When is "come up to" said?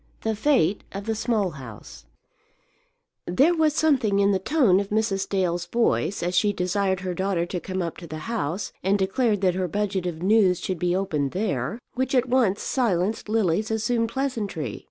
7.59-8.07